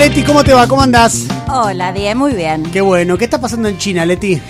Leti, 0.00 0.22
¿cómo 0.22 0.42
te 0.42 0.54
va? 0.54 0.66
¿Cómo 0.66 0.80
andás? 0.80 1.26
Hola, 1.52 1.92
bien, 1.92 2.16
muy 2.16 2.32
bien. 2.32 2.62
Qué 2.72 2.80
bueno. 2.80 3.18
¿Qué 3.18 3.24
está 3.24 3.38
pasando 3.38 3.68
en 3.68 3.76
China, 3.76 4.06
Leti? 4.06 4.40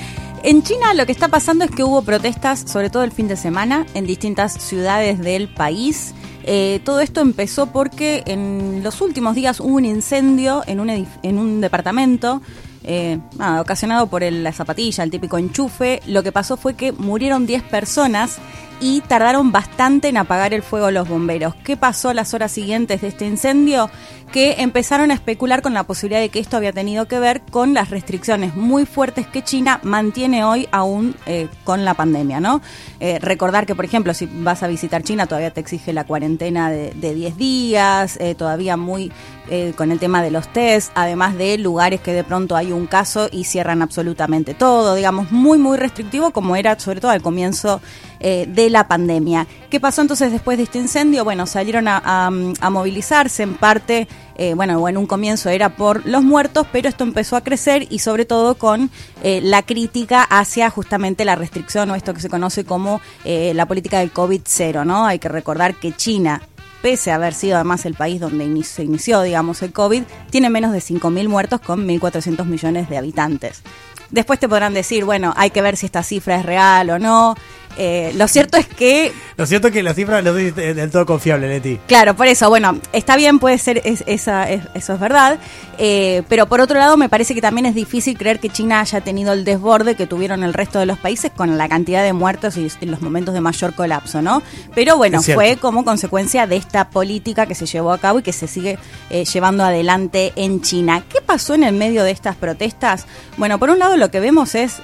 En 0.45 0.63
China 0.63 0.95
lo 0.95 1.05
que 1.07 1.11
está 1.11 1.27
pasando 1.27 1.65
es 1.65 1.73
que 1.73 1.83
hubo 1.83 2.03
protestas, 2.03 2.63
sobre 2.69 2.89
todo 2.89 3.03
el 3.03 3.11
fin 3.11 3.27
de 3.27 3.35
semana, 3.35 3.85
en 3.95 4.07
distintas 4.07 4.53
ciudades 4.53 5.19
del 5.19 5.53
país. 5.53 6.15
Eh, 6.45 6.81
todo 6.85 7.01
esto 7.01 7.21
empezó 7.21 7.67
porque 7.67 8.23
en 8.27 8.85
los 8.85 9.01
últimos 9.01 9.35
días 9.35 9.59
hubo 9.59 9.75
un 9.75 9.87
incendio 9.87 10.63
en 10.69 10.79
un, 10.79 10.87
edif- 10.89 11.19
en 11.25 11.37
un 11.37 11.61
departamento. 11.61 12.43
Eh, 12.85 13.19
ocasionado 13.61 14.07
por 14.07 14.23
el- 14.23 14.43
la 14.43 14.53
zapatilla, 14.53 15.05
el 15.05 15.11
típico 15.11 15.39
enchufe. 15.39 16.01
Lo 16.07 16.23
que 16.23 16.33
pasó 16.33 16.57
fue 16.57 16.75
que 16.75 16.93
murieron 16.93 17.47
10 17.47 17.63
personas 17.63 18.39
y 18.83 19.03
tardaron 19.03 19.53
bastante 19.53 20.09
en 20.09 20.17
apagar 20.17 20.55
el 20.55 20.63
fuego 20.63 20.91
los 20.91 21.07
bomberos. 21.07 21.55
¿Qué 21.57 21.77
pasó 21.77 22.15
las 22.15 22.33
horas 22.33 22.51
siguientes 22.51 23.03
de 23.03 23.09
este 23.09 23.27
incendio? 23.27 23.91
Que 24.33 24.63
empezaron 24.63 25.11
a 25.11 25.15
especular 25.15 25.61
con 25.61 25.75
la 25.75 25.83
posibilidad 25.83 26.21
de 26.21 26.31
que 26.31 26.39
esto 26.39 26.57
había 26.57 26.73
tenido 26.73 27.07
que 27.07 27.19
ver 27.19 27.43
con 27.43 27.75
las 27.75 27.91
restricciones 27.91 28.55
muy 28.57 28.87
fuertes 28.87 29.27
que 29.27 29.43
China 29.43 29.81
mantiene 29.83 30.45
hoy 30.45 30.67
aún 30.73 31.15
eh, 31.27 31.49
con 31.65 31.85
la 31.85 31.93
pandemia, 31.93 32.41
¿no? 32.41 32.63
Eh, 33.01 33.19
recordar 33.21 33.67
que, 33.67 33.75
por 33.75 33.85
ejemplo, 33.85 34.15
si 34.15 34.25
vas 34.33 34.63
a 34.63 34.69
visitar 34.69 35.03
China 35.03 35.27
todavía 35.27 35.51
te 35.51 35.61
exige 35.61 35.93
la 35.93 36.05
cuarentena 36.05 36.71
de, 36.71 36.93
de 36.95 37.13
10 37.15 37.37
días, 37.37 38.19
todavía 38.39 38.79
muy 38.79 39.13
eh, 39.51 39.75
con 39.77 39.93
el 39.93 39.99
tema 39.99 40.23
de 40.23 40.31
los 40.31 40.53
test, 40.53 40.93
además 40.95 41.37
de 41.37 41.59
lugares 41.59 42.01
que 42.01 42.13
de 42.13 42.25
pronto 42.25 42.57
hay 42.57 42.73
un 42.73 42.87
caso 42.87 43.29
y 43.31 43.45
cierran 43.45 43.83
absolutamente 43.83 44.55
todo, 44.55 44.95
digamos, 44.95 45.33
muy, 45.33 45.59
muy 45.59 45.77
restrictivo 45.77 46.31
como 46.31 46.57
era 46.57 46.79
sobre 46.79 47.01
todo 47.01 47.11
al 47.11 47.21
comienzo 47.21 47.81
eh, 48.23 48.45
de 48.47 48.69
la 48.69 48.87
pandemia. 48.87 49.47
¿Qué 49.71 49.81
pasó 49.81 50.03
entonces 50.03 50.31
después 50.31 50.59
de 50.59 50.65
este 50.65 50.77
incendio? 50.77 51.25
Bueno, 51.25 51.47
salieron 51.47 51.89
a, 51.89 52.31
movilizarse 52.71 53.43
en 53.43 53.55
parte, 53.55 54.09
eh, 54.37 54.53
bueno, 54.53 54.87
en 54.87 54.99
un 54.99 55.07
comienzo 55.07 55.49
era 55.49 55.71
por 55.71 56.05
los 56.05 56.23
muertos, 56.23 56.67
pero 56.71 56.91
esto 56.91 57.03
empezó 57.03 57.37
a 57.37 57.41
crecer 57.41 57.87
y 57.89 58.01
sobre 58.01 58.27
todo 58.27 58.57
con 58.57 58.91
eh, 59.23 59.41
la 59.43 59.63
crítica 59.63 60.23
hacia 60.23 60.69
justamente 60.69 61.25
la 61.25 61.35
restricción 61.35 61.91
o 61.91 61.95
esto 61.95 62.13
que 62.13 62.21
se 62.21 62.29
conoce 62.29 62.67
como 62.67 63.01
la 63.25 63.65
política 63.65 64.01
del 64.01 64.13
COVID-0, 64.13 64.85
¿no? 64.85 65.07
Hay 65.07 65.19
que 65.19 65.31
recordar 65.31 65.77
que 65.77 65.93
China 65.97 66.43
pese 66.83 67.11
a 67.11 67.17
haber 67.17 67.35
sido 67.35 67.57
además 67.57 67.85
el 67.87 67.95
país 67.95 68.21
donde 68.21 68.65
se 68.65 68.85
inició, 68.85 69.23
digamos, 69.23 69.63
el 69.63 69.73
COVID, 69.73 70.03
tiene 70.31 70.51
menos 70.51 70.73
de 70.73 70.79
5.000 70.79 71.29
muertos 71.29 71.61
con 71.61 71.87
1.400 71.87 72.45
millones 72.45 72.89
de 72.89 72.99
habitantes. 72.99 73.63
Después 74.11 74.41
te 74.41 74.49
podrán 74.49 74.75
decir, 74.75 75.05
bueno, 75.05 75.33
hay 75.37 75.51
que 75.51 75.63
ver 75.63 75.77
si 75.77 75.87
esta 75.87 76.03
cifra 76.03 76.37
es 76.37 76.45
real 76.45 76.91
o 76.91 76.99
no. 76.99 77.37
Eh, 77.77 78.13
lo 78.17 78.27
cierto 78.29 78.59
es 78.59 78.67
que 78.67 79.13
Lo 79.37 79.47
cierto 79.47 79.69
es 79.69 79.73
que 79.73 79.83
la 79.83 79.95
cifra 79.95 80.21
no 80.23 80.37
es 80.37 80.55
del 80.55 80.91
todo 80.91 81.07
confiable, 81.07 81.49
Leti. 81.49 81.79
Claro, 81.87 82.15
por 82.15 82.27
eso, 82.27 82.49
bueno, 82.51 82.79
está 82.93 83.17
bien, 83.17 83.39
puede 83.39 83.57
ser, 83.59 83.81
es- 83.85 84.05
esa, 84.07 84.51
es- 84.51 84.65
eso 84.75 84.93
es 84.95 85.01
verdad, 85.01 85.39
eh, 85.79 86.23
pero 86.29 86.47
por 86.47 86.61
otro 86.61 86.79
lado 86.79 86.97
me 86.97 87.09
parece 87.09 87.35
que 87.35 87.41
también 87.41 87.65
es 87.67 87.75
difícil 87.75 88.19
creer 88.19 88.39
que 88.39 88.51
China 88.51 88.81
haya 88.81 89.01
tenido 89.01 89.33
el 89.33 89.45
desborde 89.45 89.95
que 89.95 90.07
tuvieron 90.07 90.43
el 90.43 90.53
resto 90.53 90.79
de 90.79 90.87
los 90.87 90.99
países 90.99 91.31
con 91.35 91.57
la 91.57 91.69
cantidad 91.69 92.03
de 92.03 92.13
muertos 92.13 92.57
y, 92.59 92.69
y 92.81 92.87
los 92.87 93.01
momentos 93.01 93.33
de 93.35 93.41
mayor 93.41 93.73
colapso, 93.75 94.21
¿no? 94.21 94.43
Pero 94.75 94.97
bueno, 94.97 95.21
fue 95.35 95.57
como 95.57 95.85
consecuencia 95.85 96.47
de 96.47 96.57
esta 96.57 96.91
política 96.91 97.47
que 97.47 97.55
se 97.55 97.67
llevó 97.67 97.93
a 97.93 97.99
cabo 97.99 98.19
y 98.19 98.23
que 98.23 98.33
se 98.33 98.47
sigue 98.47 98.79
eh, 99.09 99.25
llevando 99.25 99.65
adelante 99.65 100.33
en 100.37 100.61
China. 100.61 101.03
¿Qué 101.09 101.21
pasó 101.23 101.55
en 101.55 101.65
el 101.65 101.75
medio 101.75 102.05
de 102.05 102.11
estas 102.11 102.37
protestas? 102.37 103.07
Bueno, 103.39 103.59
por 103.59 103.71
un 103.71 103.79
lado 103.79 103.97
lo 103.97 104.11
que 104.11 104.21
vemos 104.21 104.55
es 104.55 104.83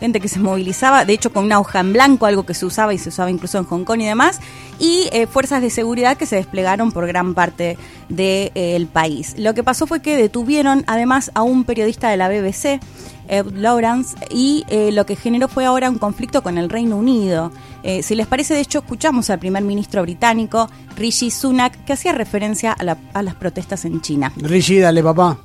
gente 0.00 0.20
que 0.20 0.28
se 0.28 0.38
movilizaba, 0.38 1.04
de 1.04 1.12
hecho 1.14 1.32
con 1.32 1.44
una 1.44 1.58
hoja 1.58 1.80
en 1.80 1.92
blanco, 1.92 2.25
algo 2.26 2.44
que 2.46 2.54
se 2.54 2.66
usaba 2.66 2.92
y 2.94 2.98
se 2.98 3.08
usaba 3.08 3.30
incluso 3.30 3.58
en 3.58 3.64
Hong 3.64 3.84
Kong 3.84 4.00
y 4.00 4.06
demás, 4.06 4.40
y 4.78 5.08
eh, 5.12 5.26
fuerzas 5.26 5.62
de 5.62 5.70
seguridad 5.70 6.16
que 6.16 6.26
se 6.26 6.36
desplegaron 6.36 6.92
por 6.92 7.06
gran 7.06 7.34
parte 7.34 7.78
del 8.08 8.86
país. 8.86 9.34
Lo 9.38 9.54
que 9.54 9.62
pasó 9.62 9.86
fue 9.86 10.00
que 10.02 10.16
detuvieron 10.16 10.84
además 10.86 11.30
a 11.34 11.42
un 11.42 11.64
periodista 11.64 12.08
de 12.10 12.16
la 12.16 12.28
BBC, 12.28 12.80
Ed 13.28 13.46
Lawrence, 13.54 14.16
y 14.30 14.64
eh, 14.68 14.90
lo 14.92 15.04
que 15.06 15.16
generó 15.16 15.48
fue 15.48 15.64
ahora 15.64 15.90
un 15.90 15.98
conflicto 15.98 16.42
con 16.42 16.58
el 16.58 16.68
Reino 16.70 16.96
Unido. 16.96 17.50
Eh, 17.82 18.02
si 18.02 18.14
les 18.14 18.26
parece, 18.26 18.54
de 18.54 18.60
hecho, 18.60 18.78
escuchamos 18.80 19.30
al 19.30 19.38
primer 19.38 19.62
ministro 19.64 20.02
británico, 20.02 20.68
Rishi 20.96 21.30
Sunak, 21.30 21.84
que 21.84 21.92
hacía 21.92 22.12
referencia 22.12 22.72
a, 22.72 22.84
la- 22.84 22.98
a 23.14 23.22
las 23.22 23.34
protestas 23.34 23.84
en 23.84 24.00
China. 24.00 24.32
Rishi, 24.36 24.78
dale, 24.78 25.02
papá. 25.02 25.38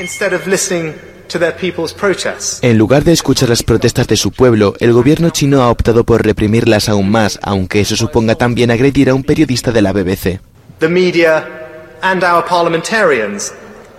instead 0.00 0.34
of 0.34 0.46
listening 0.46 0.92
En 2.62 2.78
lugar 2.78 3.04
de 3.04 3.12
escuchar 3.12 3.48
las 3.48 3.62
protestas 3.62 4.06
de 4.06 4.16
su 4.16 4.30
pueblo, 4.32 4.74
el 4.80 4.92
gobierno 4.92 5.30
chino 5.30 5.62
ha 5.62 5.70
optado 5.70 6.04
por 6.04 6.24
reprimirlas 6.24 6.88
aún 6.88 7.10
más, 7.10 7.38
aunque 7.42 7.80
eso 7.80 7.96
suponga 7.96 8.34
también 8.34 8.70
agredir 8.70 9.10
a 9.10 9.14
un 9.14 9.22
periodista 9.22 9.72
de 9.72 9.82
la 9.82 9.92
BBC. 9.92 10.40
The 10.78 10.88
media 10.88 11.46
and 12.02 12.22
our 12.22 12.44
parliamentarians 12.44 13.52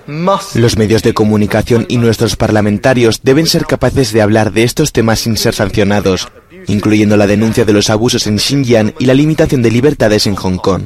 must 0.07 0.55
Los 0.55 0.77
medios 0.77 1.03
de 1.03 1.13
comunicación 1.13 1.85
y 1.89 1.97
nuestros 1.97 2.35
parlamentarios 2.35 3.21
deben 3.23 3.45
ser 3.45 3.65
capaces 3.65 4.13
de 4.13 4.21
hablar 4.21 4.51
de 4.51 4.63
estos 4.63 4.93
temas 4.93 5.19
sin 5.19 5.37
ser 5.37 5.53
sancionados, 5.53 6.29
incluyendo 6.67 7.17
la 7.17 7.27
denuncia 7.27 7.65
de 7.65 7.73
los 7.73 7.89
abusos 7.89 8.27
en 8.27 8.39
Xinjiang 8.39 8.93
y 8.99 9.05
la 9.05 9.13
limitación 9.13 9.61
de 9.61 9.71
libertades 9.71 10.27
en 10.27 10.35
Hong 10.35 10.57
Kong. 10.57 10.83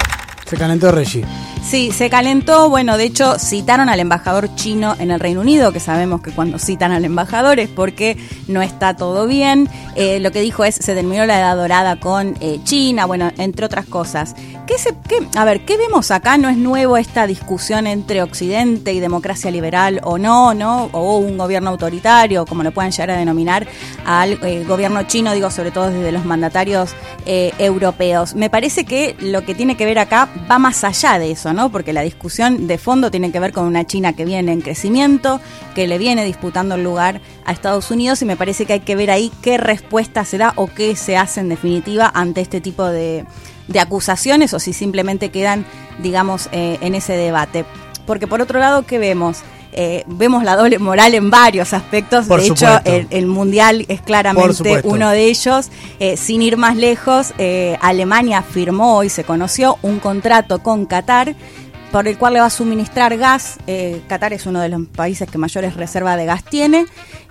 Sí, 1.63 1.91
se 1.91 2.09
calentó. 2.09 2.69
Bueno, 2.69 2.97
de 2.97 3.05
hecho, 3.05 3.38
citaron 3.39 3.88
al 3.88 3.99
embajador 4.01 4.53
chino 4.55 4.95
en 4.99 5.09
el 5.11 5.19
Reino 5.22 5.39
Unido, 5.41 5.72
que 5.72 5.79
sabemos 5.79 6.22
que 6.22 6.31
cuando 6.31 6.59
citan 6.59 6.91
al 6.91 7.05
embajador 7.05 7.59
es 7.59 7.69
porque 7.69 8.17
no 8.47 8.61
está 8.61 8.95
todo 8.97 9.25
bien. 9.25 9.69
Eh, 9.95 10.19
lo 10.19 10.31
que 10.31 10.41
dijo 10.41 10.66
es, 10.66 10.75
se 10.75 10.95
terminó 10.95 11.25
la 11.25 11.39
edad 11.39 11.55
dorada 11.55 11.97
con 11.99 12.35
eh, 12.41 12.59
China, 12.66 13.05
bueno, 13.05 13.31
entre 13.38 13.66
otras 13.66 13.85
cosas. 13.85 14.35
¿Qué 14.67 14.77
se, 14.77 14.95
qué- 15.07 15.25
a 15.38 15.45
ver, 15.45 15.63
¿qué 15.63 15.77
vemos 15.77 16.11
acá? 16.11 16.38
No 16.38 16.49
es 16.49 16.57
nuevo 16.57 16.97
esta 16.97 17.25
discusión 17.25 17.88
entre 17.88 18.22
Occidente 18.22 18.91
y 18.91 18.99
democracia 18.99 19.49
liberal 19.51 20.01
o 20.03 20.17
no, 20.17 20.53
¿no? 20.53 20.89
O 20.91 21.19
un 21.19 21.38
gobierno 21.38 21.69
autoritario, 21.69 22.45
como 22.45 22.63
lo 22.63 22.72
puedan 22.73 22.91
llegar 22.91 23.11
a 23.11 23.17
denominar, 23.17 23.66
al 24.05 24.39
eh, 24.43 24.66
gobierno 24.67 25.03
chino, 25.03 25.31
digo, 25.33 25.49
sobre 25.51 25.72
todo 25.72 25.89
desde 25.89 26.11
los 26.11 26.25
mandatarios 26.25 26.95
europeos. 27.25 28.33
Me 28.33 28.49
parece 28.49 28.83
que 28.83 29.16
lo 29.19 29.43
que 29.45 29.53
tiene 29.53 29.78
que 29.78 29.85
ver 29.85 29.99
acá 29.99 30.28
va 30.49 30.57
más 30.57 30.83
allá 30.83 31.19
de 31.19 31.31
eso, 31.31 31.50
¿no? 31.53 31.72
Porque 31.72 31.94
la 31.94 32.01
discusión 32.01 32.67
de 32.67 32.78
fondo 32.78 33.12
tiene 33.12 33.31
que 33.31 33.39
ver 33.39 33.51
con 33.51 33.66
una 33.66 33.85
China 33.85 34.13
que 34.13 34.25
viene 34.25 34.51
en 34.51 34.62
crecimiento, 34.62 35.39
que 35.75 35.88
le 35.88 35.97
viene 35.97 36.25
disputando 36.25 36.75
el 36.75 36.84
lugar 36.84 37.22
a 37.45 37.51
Estados 37.51 37.91
Unidos 37.91 38.22
y 38.22 38.25
me 38.25 38.38
parece 38.38 38.66
que 38.66 38.73
hay 38.73 38.79
que 38.81 38.95
ver 38.95 39.12
ahí 39.12 39.31
qué 39.41 39.57
respuesta 39.57 40.25
se 40.25 40.38
da 40.38 40.53
o 40.56 40.67
qué 40.67 40.95
se 40.95 41.17
hace 41.17 41.40
en 41.40 41.50
definitiva 41.50 42.11
ante 42.13 42.41
este 42.41 42.61
tipo 42.61 42.85
de, 42.85 43.25
de 43.67 43.79
acusaciones 43.79 44.53
o 44.53 44.59
si 44.59 44.73
simplemente 44.73 45.29
quedan, 45.29 45.66
digamos, 46.01 46.50
eh, 46.51 46.78
en 46.81 46.95
ese 46.95 47.13
debate. 47.13 47.66
Porque 48.06 48.28
por 48.28 48.41
otro 48.41 48.59
lado, 48.59 48.85
¿qué 48.85 48.97
vemos? 48.97 49.40
Eh, 49.74 50.04
vemos 50.08 50.44
la 50.44 50.56
doble 50.56 50.80
moral 50.80 51.14
en 51.14 51.30
varios 51.30 51.74
aspectos. 51.74 52.28
Por 52.28 52.42
de 52.42 52.48
hecho, 52.48 52.68
el, 52.86 53.08
el 53.09 53.26
mundial 53.26 53.86
es 53.88 54.02
claramente 54.02 54.82
uno 54.84 55.09
de 55.09 55.26
ellos. 55.26 55.70
Eh, 56.00 56.18
sin 56.18 56.42
ir 56.42 56.58
más 56.58 56.76
lejos, 56.76 57.34
eh, 57.38 57.78
Alemania 57.82 58.42
firmó 58.42 58.98
hoy, 58.98 59.09
se 59.09 59.24
conoció, 59.24 59.78
un 59.82 60.00
contrato 60.00 60.62
con 60.62 60.86
Qatar 60.86 61.36
por 61.91 62.07
el 62.07 62.18
cual 62.18 62.34
le 62.34 62.40
va 62.40 62.46
a 62.46 62.50
suministrar 62.50 63.18
gas. 63.18 63.57
Eh, 63.68 64.02
Qatar 64.07 64.34
es 64.34 64.46
uno 64.46 64.62
de 64.62 64.69
los 64.69 64.88
países 64.88 65.29
que 65.29 65.38
mayores 65.38 65.75
reservas 65.75 66.18
de 66.18 66.25
gas 66.25 66.44
tiene. 66.44 66.85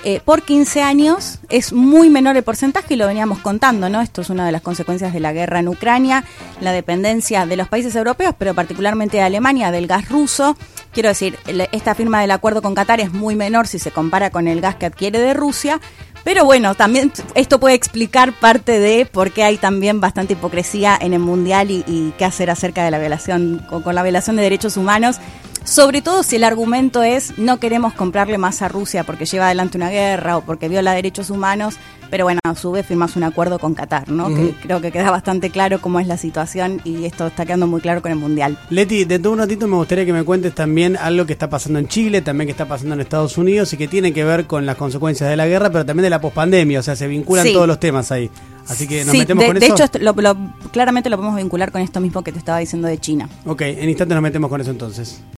Eh, 0.04 0.21
por 0.25 0.43
15 0.43 0.82
años 0.82 1.38
es 1.48 1.72
muy 1.72 2.10
menor 2.10 2.37
el 2.37 2.43
porcentaje 2.43 2.94
y 2.94 2.97
lo 2.97 3.06
veníamos 3.06 3.38
contando, 3.38 3.88
¿no? 3.88 4.00
Esto 4.00 4.21
es 4.21 4.31
una 4.31 4.44
de 4.44 4.53
las 4.53 4.62
consecuencias 4.62 5.12
de 5.12 5.21
la 5.21 5.32
guerra 5.32 5.60
en 5.60 5.69
Ucrania, 5.69 6.25
la 6.60 6.72
dependencia 6.72 7.47
de 7.47 7.56
los 7.56 7.69
países 7.69 7.97
europeos, 7.97 8.34
pero 8.38 8.54
particularmente 8.54 9.16
de 9.16 9.22
Alemania, 9.22 9.71
del 9.71 9.87
gas 9.87 10.09
ruso. 10.09 10.56
Quiero 10.92 11.09
decir, 11.09 11.38
esta 11.72 11.94
firma 11.94 12.21
del 12.21 12.31
acuerdo 12.31 12.62
con 12.62 12.75
Qatar 12.75 13.00
es 13.00 13.12
muy 13.12 13.37
menor 13.37 13.66
si 13.66 13.78
se 13.78 13.91
compara 13.91 14.31
con 14.31 14.48
el 14.48 14.60
gas 14.60 14.77
que 14.77 14.87
adquiere 14.87 15.21
de 15.21 15.34
Rusia. 15.34 15.81
Pero 16.25 16.44
bueno, 16.44 16.75
también 16.75 17.12
esto 17.34 17.58
puede 17.58 17.75
explicar 17.75 18.32
parte 18.38 18.78
de 18.78 19.06
por 19.06 19.32
qué 19.32 19.42
hay 19.44 19.56
también 19.56 20.00
bastante 20.00 20.34
hipocresía 20.34 20.98
en 21.00 21.12
el 21.12 21.20
mundial 21.20 21.70
y, 21.70 21.84
y 21.86 22.12
qué 22.19 22.25
hacer 22.25 22.50
acerca 22.50 22.84
de 22.84 22.91
la 22.91 22.98
violación, 22.98 23.64
con, 23.69 23.82
con 23.82 23.94
la 23.94 24.03
violación 24.03 24.36
de 24.36 24.42
derechos 24.42 24.76
humanos. 24.76 25.16
Sobre 25.65 26.03
todo 26.03 26.22
si 26.22 26.37
el 26.37 26.44
argumento 26.44 27.03
es 27.03 27.39
no 27.39 27.59
queremos 27.60 27.92
comprarle 27.95 28.39
más 28.39 28.60
a 28.62 28.68
Rusia 28.68 29.04
porque 29.04 29.24
lleva 29.24 29.47
adelante 29.47 29.77
una 29.78 29.91
guerra 29.91 30.36
o 30.39 30.41
porque 30.41 30.68
viola 30.68 30.92
derechos 30.92 31.30
humanos, 31.30 31.77
pero 32.10 32.24
bueno, 32.24 32.41
a 32.42 32.57
su 32.57 32.72
vez 32.72 32.84
firmas 32.86 33.15
un 33.15 33.22
acuerdo 33.22 33.60
con 33.60 33.74
Qatar, 33.74 34.09
¿no? 34.09 34.34
Que 34.34 34.53
creo 34.62 34.80
que 34.80 34.91
queda 34.91 35.12
bastante 35.12 35.51
claro 35.51 35.80
cómo 35.80 36.01
es 36.01 36.09
la 36.09 36.16
situación 36.16 36.80
y 36.84 37.04
esto 37.04 37.28
está 37.28 37.47
quedando 37.47 37.68
muy 37.68 37.80
claro 37.80 38.03
con 38.03 38.10
el 38.10 38.18
mundial. 38.18 38.59
Leti, 38.68 39.04
dentro 39.04 39.30
de 39.30 39.34
un 39.34 39.39
ratito 39.41 39.68
me 39.68 39.77
gustaría 39.77 40.04
que 40.04 40.12
me 40.12 40.24
cuentes 40.24 40.53
también 40.57 40.97
algo 40.97 41.24
que 41.24 41.34
está 41.34 41.48
pasando 41.48 41.78
en 41.78 41.86
Chile, 41.86 42.21
también 42.21 42.48
que 42.48 42.53
está 42.53 42.66
pasando 42.66 42.95
en 42.95 43.01
Estados 43.01 43.39
Unidos 43.39 43.72
y 43.72 43.77
que 43.77 43.86
tiene 43.86 44.12
que 44.12 44.24
ver 44.24 44.47
con 44.48 44.66
las 44.66 44.74
consecuencias 44.77 45.30
de 45.30 45.36
la 45.36 45.47
guerra, 45.47 45.71
pero 45.71 45.86
también 45.86 46.03
de 46.04 46.10
la 46.10 46.21
pospandemia, 46.21 46.80
o 46.80 46.83
sea, 46.83 46.97
se 46.97 47.07
vinculan 47.07 47.47
Sí. 47.47 47.53
todos 47.53 47.68
los 47.68 47.78
temas 47.78 48.10
ahí. 48.10 48.28
Así 48.66 48.86
que 48.89 49.04
nos 49.04 49.12
Sí, 49.12 49.18
metemos 49.21 49.42
de, 49.42 49.47
con 49.48 49.59
de 49.60 49.66
eso. 49.66 49.74
hecho, 49.74 49.84
esto 49.84 49.98
lo- 50.01 50.12
lo- 50.12 50.36
claramente 50.72 51.10
lo 51.10 51.16
podemos 51.16 51.36
vincular 51.36 51.71
con 51.71 51.80
esto 51.80 52.01
mismo 52.01 52.22
que 52.22 52.33
te 52.33 52.39
estaba 52.39 52.59
diciendo 52.59 52.89
de 52.89 52.98
China. 52.98 53.28
Ok, 53.47 53.62
en 53.62 53.89
instantes 53.89 54.15
nos 54.15 54.22
metemos 54.22 54.48
con 54.51 54.60
eso 54.60 54.71
entonces. 54.71 55.21